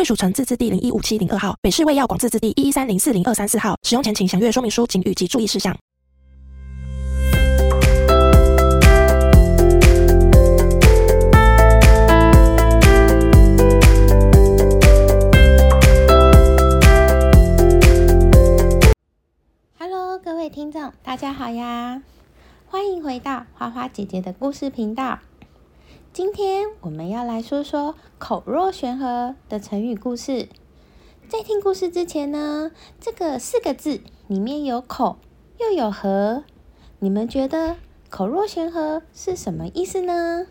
[0.00, 3.76] 贵属城自治地零一五七零二号，北市卫药广自治地一一三零四零二三四号。
[3.82, 5.76] 使用前请详阅说明书、请及注意事项。
[19.78, 22.02] Hello，各位听众，大家好呀！
[22.70, 25.18] 欢迎回到花花姐姐的故事频道。
[26.12, 30.48] 今天我们要来说说“口若悬河”的成语故事。
[31.28, 35.18] 在听故事之前呢，这个四个字里面有“口”
[35.60, 36.42] 又有“河”，
[36.98, 37.76] 你们觉得
[38.10, 40.48] “口若悬河”是什么意思呢？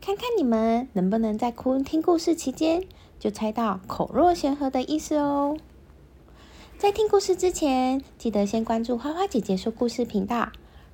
[0.00, 1.52] 看看你们能不能在
[1.84, 2.82] 听故事期间
[3.18, 5.58] 就猜到“口若悬河”的意思哦。
[6.78, 10.50] 在听故事之前，记得先关注花花姐姐说故事频道。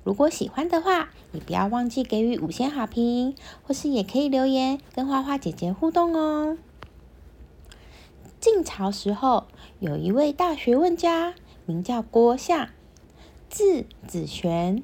[0.07, 6.57] 如果喜欢的话，也不要忘记给予五星好评，或是也可以留言跟花花姐姐互动哦。
[8.39, 9.47] 晋朝时候，
[9.81, 11.33] 有一位大学问家，
[11.65, 12.69] 名叫郭象，
[13.49, 14.81] 字子玄。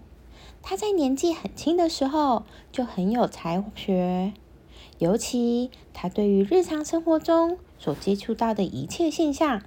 [0.62, 2.44] 他在年纪很轻的时候
[2.74, 4.34] 就很有才学，
[5.00, 9.62] 尤其他对于日常生活中所接触到的一切现象，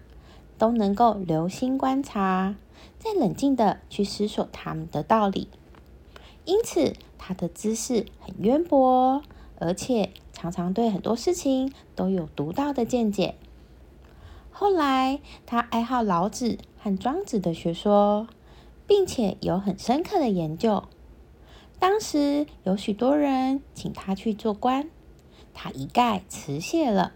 [0.58, 2.56] 都能够留心观察。
[2.98, 5.48] 再冷静的去思索他们的道理，
[6.44, 9.22] 因此他的知识很渊博，
[9.58, 13.36] 而且常常对很多事情都有独到的见解。
[14.50, 18.26] 后来他爱好老子和庄子的学说，
[18.86, 20.84] 并且有很深刻的研究。
[21.78, 24.88] 当时有许多人请他去做官，
[25.54, 27.12] 他一概辞谢了，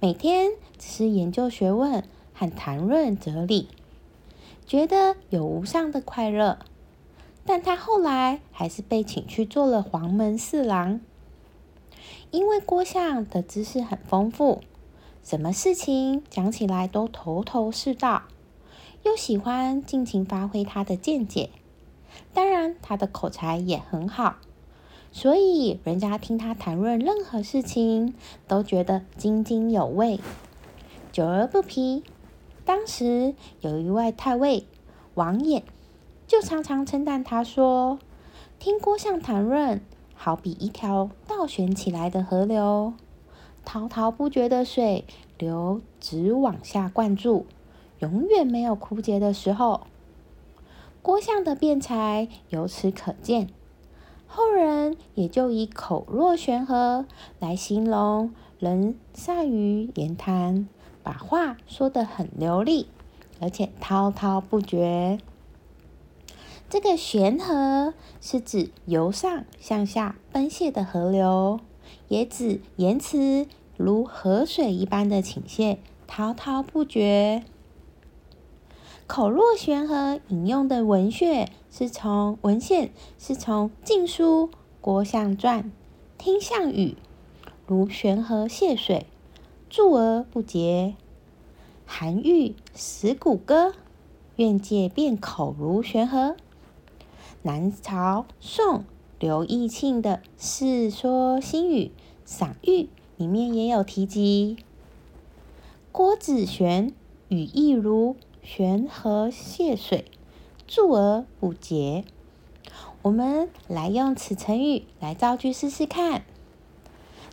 [0.00, 2.02] 每天只是研究学问
[2.38, 3.68] 和谈论哲理。
[4.64, 6.58] 觉得有无上的快乐，
[7.44, 11.00] 但他后来还是被请去做了黄门侍郎。
[12.30, 14.60] 因为郭相的知识很丰富，
[15.24, 18.24] 什么事情讲起来都头头是道，
[19.02, 21.48] 又喜欢尽情发挥他的见解，
[22.34, 24.36] 当然他的口才也很好，
[25.10, 28.12] 所以人家听他谈论任何事情
[28.46, 30.20] 都觉得津津有味，
[31.10, 32.04] 久而不疲。
[32.68, 34.66] 当时有一位太尉
[35.14, 35.62] 王衍，
[36.26, 37.98] 就常常称赞他说
[38.60, 39.80] ：“听郭相谈论，
[40.14, 42.92] 好比一条倒旋起来的河流，
[43.64, 45.06] 滔滔不绝的水
[45.38, 47.46] 流直往下灌注，
[48.00, 49.86] 永远没有枯竭的时候。”
[51.00, 53.48] 郭相的辩才由此可见，
[54.26, 57.06] 后人也就以“口若悬河”
[57.40, 60.68] 来形容人善于言谈。
[61.08, 62.86] 把话说得很流利，
[63.40, 65.18] 而且滔滔不绝。
[66.68, 71.60] 这个“悬河”是指由上向下奔泻的河流，
[72.08, 73.46] 也指言辞
[73.78, 77.42] 如河水一般的倾泻，滔滔不绝。
[79.06, 84.48] 口若悬河引用的文献是从文献是从《晋书·
[84.82, 85.64] 郭象传》，
[86.18, 86.98] 听项羽
[87.66, 89.06] 如悬河泻水。
[89.68, 90.94] 注而不竭。
[91.86, 93.70] 韩愈《石鼓歌》
[94.36, 96.36] 愿借变口如悬河。
[97.42, 98.84] 南朝宋
[99.18, 101.84] 刘义庆的《世说新语·
[102.24, 102.82] 赏玉》
[103.16, 104.56] 里面也有提及。
[105.92, 106.92] 郭子玄
[107.28, 110.04] 语意如悬河泻水，
[110.66, 112.04] 注而不竭。
[113.02, 116.22] 我们来用此成语来造句试试看。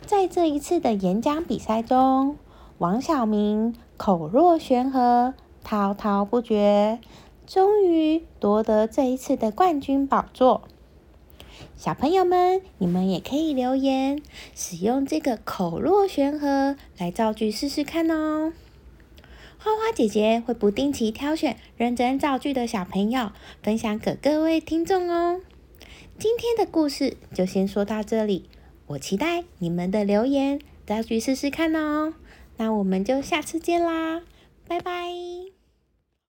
[0.06, 2.38] 在这一次的演讲比赛中，
[2.78, 7.00] 王小明口若悬河、滔滔不绝，
[7.44, 10.62] 终于夺得这一次的冠军宝座。
[11.76, 14.22] 小朋友们，你们也可以留言，
[14.54, 18.52] 使用这个“口若悬河”来造句试试看哦。
[19.58, 25.40] 花花姐姐会不定期挑选认真造句的小朋友，分享给各位听众哦。
[26.16, 28.48] 今天的故事就先说到这里。
[28.88, 32.14] 我期待你们的留言，再去试试看哦。
[32.58, 34.22] 那我们就下次见啦，
[34.66, 35.45] 拜拜。